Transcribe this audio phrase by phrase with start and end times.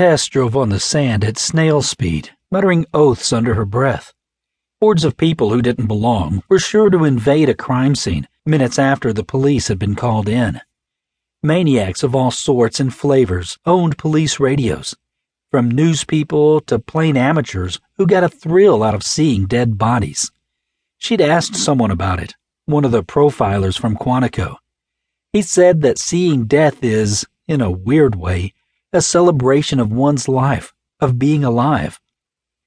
[0.00, 4.14] Tess drove on the sand at snail speed, muttering oaths under her breath.
[4.80, 9.12] Hordes of people who didn't belong were sure to invade a crime scene minutes after
[9.12, 10.62] the police had been called in.
[11.42, 14.96] Maniacs of all sorts and flavors owned police radios,
[15.50, 20.32] from news people to plain amateurs who got a thrill out of seeing dead bodies.
[20.96, 24.56] She'd asked someone about it, one of the profilers from Quantico.
[25.34, 28.54] He said that seeing death is, in a weird way,
[28.92, 32.00] a celebration of one's life, of being alive.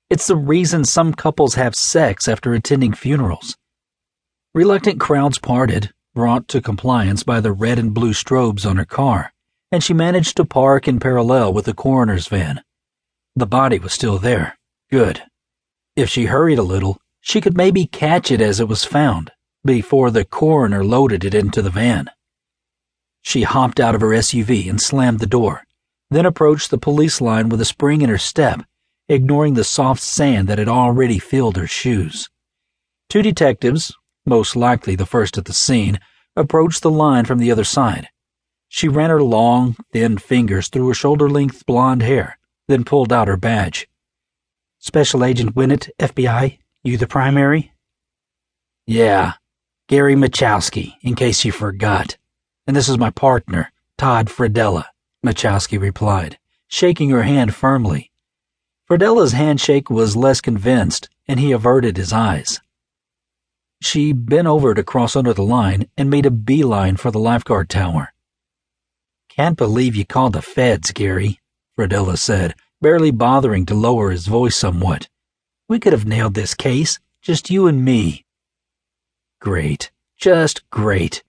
[0.09, 3.57] It's the reason some couples have sex after attending funerals.
[4.53, 9.33] Reluctant crowds parted, brought to compliance by the red and blue strobes on her car,
[9.69, 12.61] and she managed to park in parallel with the coroner's van.
[13.35, 14.57] The body was still there.
[14.89, 15.23] Good.
[15.97, 19.31] If she hurried a little, she could maybe catch it as it was found,
[19.65, 22.09] before the coroner loaded it into the van.
[23.23, 25.63] She hopped out of her SUV and slammed the door,
[26.15, 28.63] then approached the police line with a spring in her step
[29.09, 32.29] ignoring the soft sand that had already filled her shoes.
[33.09, 33.93] Two detectives,
[34.25, 35.99] most likely the first at the scene,
[36.35, 38.07] approached the line from the other side.
[38.69, 43.27] She ran her long, thin fingers through her shoulder length blonde hair, then pulled out
[43.27, 43.87] her badge.
[44.79, 47.73] Special Agent Winnett, FBI, you the primary?
[48.87, 49.33] Yeah,
[49.87, 52.17] Gary Michowsky, in case you forgot.
[52.65, 54.85] And this is my partner, Todd Fradella,
[55.23, 58.11] Michowsky replied, shaking her hand firmly.
[58.89, 62.59] Fradella's handshake was less convinced, and he averted his eyes.
[63.81, 67.69] She bent over to cross under the line and made a beeline for the lifeguard
[67.69, 68.13] tower.
[69.29, 71.39] Can't believe you called the feds, Gary,
[71.77, 75.07] Fradella said, barely bothering to lower his voice somewhat.
[75.69, 78.25] We could have nailed this case, just you and me.
[79.39, 81.23] Great, just great.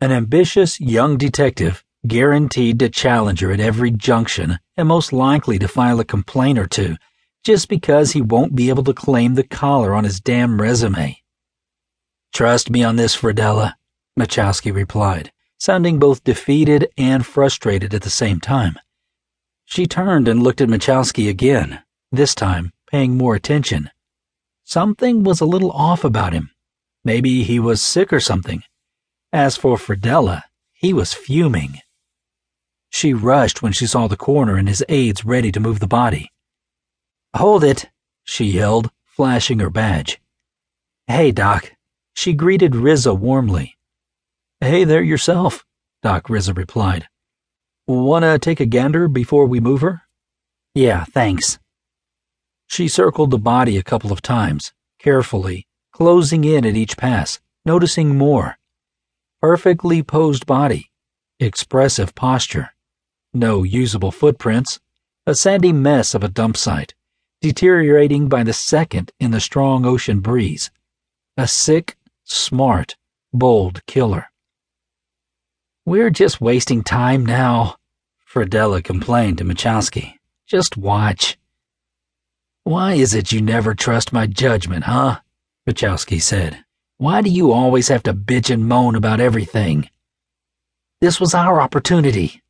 [0.00, 5.68] An ambitious young detective guaranteed to challenge her at every junction and most likely to
[5.68, 6.96] file a complaint or two
[7.44, 11.16] just because he won't be able to claim the collar on his damn resume.
[12.32, 13.74] Trust me on this, Fradella,
[14.18, 18.78] Michowsky replied, sounding both defeated and frustrated at the same time.
[19.66, 23.90] She turned and looked at Michowsky again, this time paying more attention.
[24.64, 26.50] Something was a little off about him.
[27.04, 28.62] Maybe he was sick or something.
[29.32, 31.80] As for Fradella, he was fuming.
[32.94, 36.30] She rushed when she saw the coroner and his aides ready to move the body.
[37.34, 37.90] Hold it,
[38.22, 40.20] she yelled, flashing her badge.
[41.08, 41.72] Hey, Doc.
[42.14, 43.76] She greeted Rizza warmly.
[44.60, 45.64] Hey there yourself,
[46.04, 47.08] Doc Rizza replied.
[47.88, 50.02] Wanna take a gander before we move her?
[50.72, 51.58] Yeah, thanks.
[52.68, 58.16] She circled the body a couple of times, carefully, closing in at each pass, noticing
[58.16, 58.56] more.
[59.42, 60.92] Perfectly posed body,
[61.40, 62.70] expressive posture.
[63.34, 64.78] No usable footprints.
[65.26, 66.94] A sandy mess of a dump site,
[67.40, 70.70] deteriorating by the second in the strong ocean breeze.
[71.36, 72.96] A sick, smart,
[73.32, 74.30] bold killer.
[75.84, 77.76] We're just wasting time now,
[78.30, 80.14] Fradella complained to Michowsky.
[80.46, 81.36] Just watch.
[82.62, 85.20] Why is it you never trust my judgment, huh?
[85.66, 86.64] Michowsky said.
[86.98, 89.88] Why do you always have to bitch and moan about everything?
[91.00, 92.42] This was our opportunity.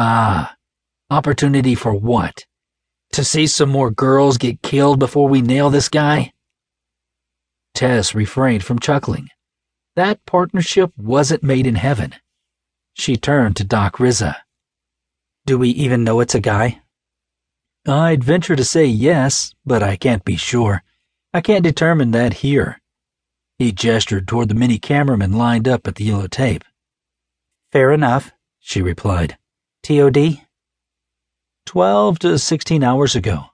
[0.00, 0.54] Ah,
[1.10, 2.44] opportunity for what?
[3.14, 6.32] To see some more girls get killed before we nail this guy?
[7.74, 9.28] Tess refrained from chuckling.
[9.96, 12.14] That partnership wasn't made in heaven.
[12.94, 14.36] She turned to Doc Rizza.
[15.46, 16.80] Do we even know it's a guy?
[17.88, 20.84] I'd venture to say yes, but I can't be sure.
[21.34, 22.80] I can't determine that here.
[23.58, 26.62] He gestured toward the many cameramen lined up at the yellow tape.
[27.72, 28.30] Fair enough,
[28.60, 29.36] she replied.
[29.88, 30.42] TOD?
[31.64, 33.46] 12 to 16 hours ago.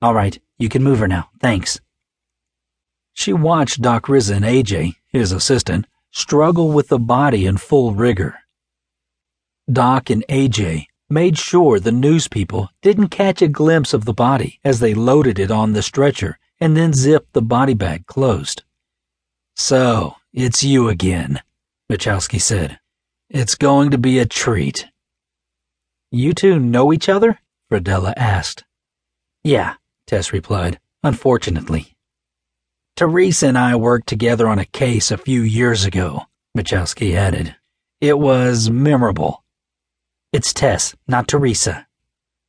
[0.00, 1.28] All right, you can move her now.
[1.42, 1.78] Thanks.
[3.12, 8.38] She watched Doc Rizza and AJ, his assistant, struggle with the body in full rigor.
[9.70, 14.58] Doc and AJ made sure the news people didn't catch a glimpse of the body
[14.64, 18.62] as they loaded it on the stretcher and then zipped the body bag closed.
[19.54, 21.42] So, it's you again,
[21.92, 22.78] Michowsky said.
[23.28, 24.86] It's going to be a treat.
[26.14, 27.40] You two know each other?
[27.68, 28.62] Fradella asked.
[29.42, 29.74] Yeah,
[30.06, 31.96] Tess replied, unfortunately.
[32.94, 36.22] Teresa and I worked together on a case a few years ago,
[36.56, 37.56] Michowsky added.
[38.00, 39.42] It was memorable.
[40.32, 41.88] It's Tess, not Teresa.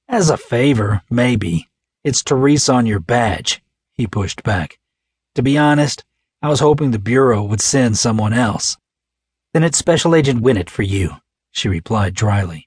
[0.07, 1.67] As a favor, maybe.
[2.03, 3.63] It's Teresa on your badge,
[3.93, 4.77] he pushed back.
[5.33, 6.05] To be honest,
[6.39, 8.77] I was hoping the Bureau would send someone else.
[9.55, 11.15] Then it's Special Agent Winnett for you,
[11.49, 12.61] she replied dryly.